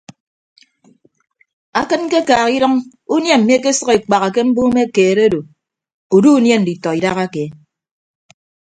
Akịd 1.79 2.01
ñkekaaha 2.05 2.47
idʌñ 2.55 2.73
unie 3.15 3.35
mmi 3.39 3.53
ekesʌk 3.57 3.89
ekpaha 3.97 4.27
ke 4.35 4.41
mbume 4.47 4.83
keed 4.95 5.17
ado 5.25 5.39
udu 6.15 6.29
unie 6.37 6.55
nditọ 6.59 6.89
idahake. 6.99 7.43